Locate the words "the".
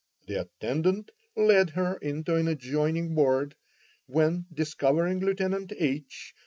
0.25-0.33